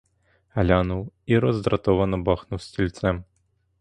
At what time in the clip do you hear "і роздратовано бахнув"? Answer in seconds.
1.25-2.61